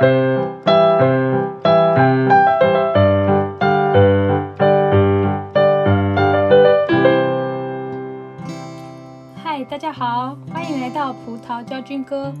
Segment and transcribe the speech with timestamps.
[0.00, 0.06] 嗨，
[9.68, 12.32] 大家好，欢迎来到葡萄教军歌。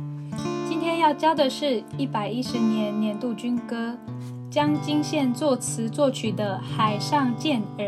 [0.66, 3.94] 今天要教的是一百一十年年度军歌，
[4.50, 7.84] 江金宪作词作曲的《海上健儿》。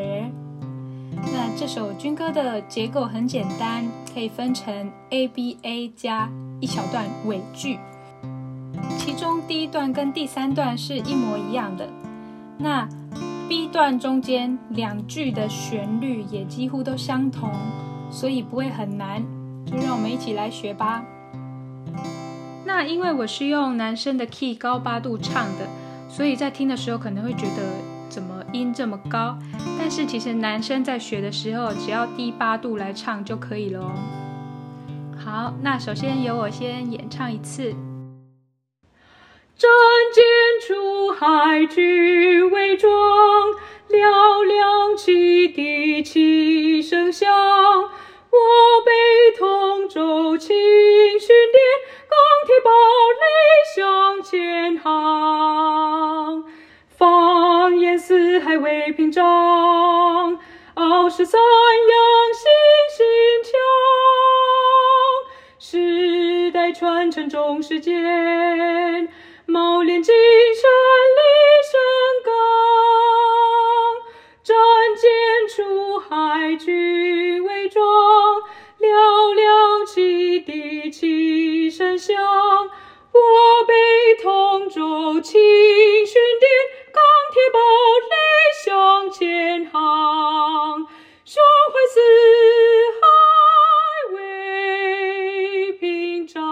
[1.33, 6.29] 那这首军歌的结构很简单，可以分成 A B A 加
[6.61, 7.79] 一小段尾句，
[8.99, 11.89] 其中第一段跟第三段是一模一样的。
[12.59, 12.89] 那
[13.49, 17.51] B 段中间两句的旋律也几乎都相同，
[18.11, 19.23] 所以不会很难。
[19.67, 21.05] 就让我们一起来学吧。
[22.65, 25.67] 那因为我是用男生的 key 高八度唱的，
[26.09, 27.63] 所以在听的时候可能会觉得。
[28.13, 29.39] 怎么音这么高？
[29.79, 33.91] 但是其实男生在学的时候，只要低八度来唱就可以了哦。
[35.17, 37.75] 好，那首先由我先演唱一次。
[41.63, 42.91] 出海，举威壮，
[43.89, 47.31] 嘹亮汽笛齐声响。
[47.33, 48.93] 我辈
[49.39, 50.49] 同舟勤
[51.21, 51.63] 训练，
[52.09, 52.71] 钢铁堡
[53.21, 53.25] 垒
[53.77, 56.45] 向前航。
[56.89, 59.25] 放眼四海为屏障，
[60.75, 62.51] 傲视三洋信
[62.97, 63.07] 心
[63.45, 63.53] 强。
[65.59, 69.09] 世代传承重实践，
[69.47, 70.63] 毛练精神
[76.53, 77.83] 海举威壮，
[78.79, 82.15] 嘹亮汽笛齐声响。
[82.15, 83.73] 我辈
[84.23, 85.41] 同舟勤
[86.07, 86.53] 训练。
[87.33, 87.59] 铁堡
[88.11, 88.13] 垒
[88.63, 90.87] 向前航，
[91.25, 91.99] 胸怀四
[93.01, 93.03] 海
[94.15, 96.43] 为屏障。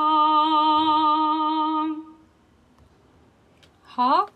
[3.82, 4.30] 好，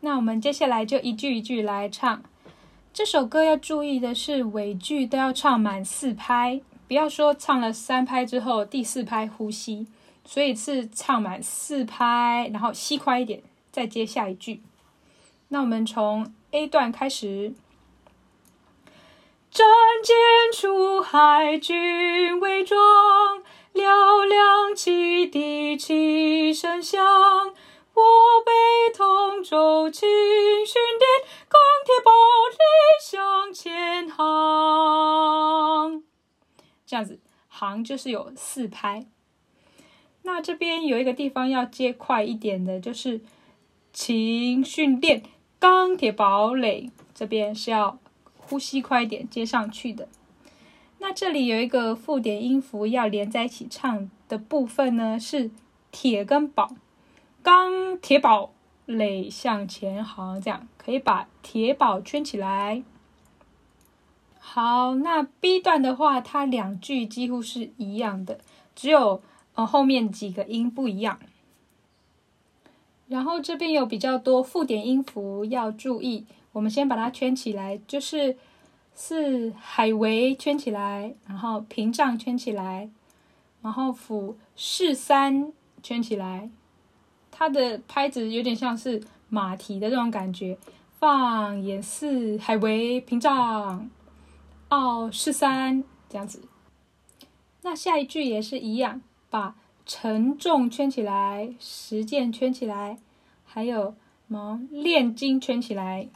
[0.00, 2.22] 那我们接下来就一句一句来唱。
[2.92, 9.86] 这首歌要注意的是，尾句都要唱满四拍，不要说唱了三拍之后第四拍呼吸，
[10.26, 14.60] 所以是唱满四拍，然后吸快一点，再接下一句。
[15.48, 17.54] 那我们从 A 段开始，
[19.50, 19.66] 仗
[20.04, 20.14] 剑
[20.52, 22.78] 出海，举威壮，
[23.72, 27.02] 嘹亮汽笛齐声响。
[36.92, 39.06] 这样子，行就是有四拍。
[40.24, 43.22] 那这边有一个地方要接快一点的，就是
[43.94, 45.22] 琴训练。
[45.58, 47.98] 钢铁堡垒这边是要
[48.36, 50.06] 呼吸快一点接上去的。
[50.98, 55.50] 那这里有一个附点音符要连在一起唱的部分呢，是
[55.90, 56.76] 铁跟堡。
[57.42, 58.52] 钢铁堡
[58.84, 62.82] 垒向前行，这样可以把铁堡圈起来。
[64.44, 68.40] 好，那 B 段的话，它两句几乎是一样的，
[68.74, 69.22] 只有
[69.54, 71.18] 呃后面几个音不一样。
[73.06, 78.36] 然后这边有比较多附点音符要注意，我们先把它圈起来，就是
[78.94, 82.90] 四海为圈起来，然后屏障圈起来，
[83.62, 86.50] 然后辅四三圈起来，
[87.30, 90.58] 它的拍子有点像是马蹄的这种感觉。
[90.98, 93.90] 放眼四海为屏障，
[94.72, 96.42] 傲四三这样子。
[97.62, 99.54] 那下一句也是一样，把。
[99.84, 102.98] 沉重圈起来，实践圈起来，
[103.44, 103.96] 还有
[104.28, 106.08] 毛练精圈起来。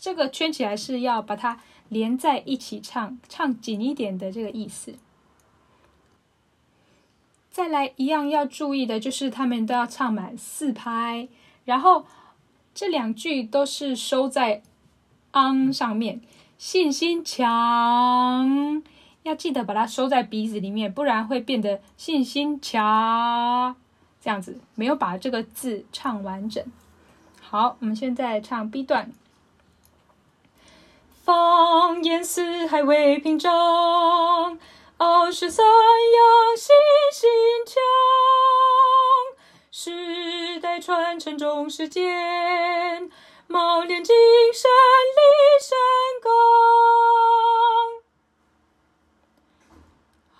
[0.00, 1.60] 这个圈起来是要把它
[1.90, 4.94] 连在一起唱，唱紧一点的这个意思。
[7.50, 11.28] 再来一样要注意的就是，他们都要唱满四拍，
[11.66, 12.06] 然后
[12.74, 14.62] 这两句都是收在
[15.34, 16.22] on 上面，
[16.58, 18.82] 信心强。
[19.22, 23.74] 要记得把它收在鼻子里面，不然会变得信心强，
[24.20, 26.64] 这样子没有把这个字唱完整。
[27.40, 29.10] 好，我们现在唱 B 段。
[31.24, 33.52] 放眼四海为屏障，
[34.98, 36.72] 傲视三洋信
[37.12, 37.28] 心
[37.66, 37.74] 强。
[39.72, 43.10] 世代传承重实践，
[43.48, 44.14] 毛练精
[44.54, 44.70] 神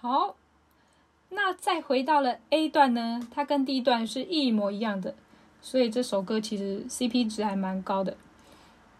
[0.06, 0.36] 好，
[1.30, 5.16] 那再回到了 A 段呢，它跟第一段是一模一样的，
[5.60, 8.16] 所以这首歌其实 CP 值还蛮高的。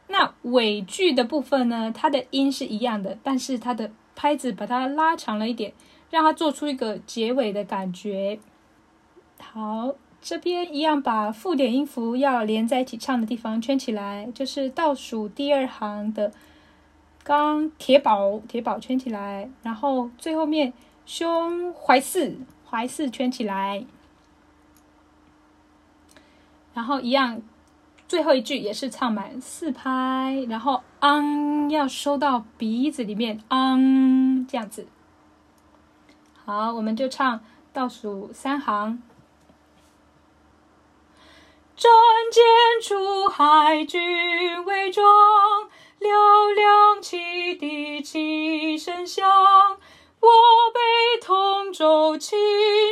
[0.09, 5.73] 那尾句的部分呢，它的音是一样的，但是它的拍子把它拉长了一点，
[6.11, 8.41] 让它做出一个结尾的感觉。
[9.39, 16.33] 好，这边一样把附点音符要连在一起唱的地方圈起来，就是倒数第二行的
[17.23, 20.73] 钢铁宝铁宝圈起来，然后最后面
[21.07, 22.37] 胸怀四
[22.69, 23.87] 怀四圈起来，
[26.75, 27.41] 然后一样，
[28.09, 34.89] 最后一句也是唱满四拍，然后昂要收到鼻子里面昂这样子。
[36.45, 37.41] 好，我们就唱
[37.73, 39.01] 倒数三行。
[41.77, 41.91] 仗
[42.33, 42.43] 剑
[42.83, 45.05] 出海，军威壮，
[46.01, 49.25] 嘹亮汽笛齐声响。
[50.19, 50.29] 我
[52.19, 52.39] 勤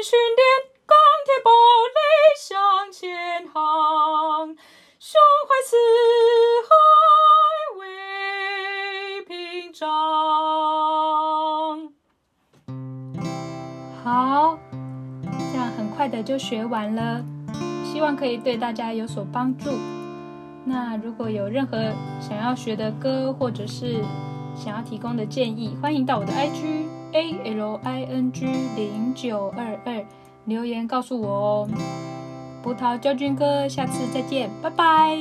[0.02, 0.46] 训练，
[0.86, 1.50] 钢铁堡
[1.94, 1.98] 垒
[2.38, 4.56] 向前行。
[4.98, 5.76] 胸怀四
[6.68, 6.70] 海
[7.78, 7.82] 为
[9.22, 9.88] 屏障。
[14.02, 14.58] 好，
[15.52, 17.24] 这样很快的就学完了。
[17.92, 19.70] 希望可以对大家有所帮助。
[20.66, 24.02] 那如果有任何想要学的歌，或者是
[24.56, 28.44] 想要提供的建议，欢迎到我的 IG A L I N G
[28.76, 30.04] 零九二二
[30.46, 31.68] 留言告诉我哦。
[32.62, 35.16] 葡萄教军哥，下次再见，拜拜。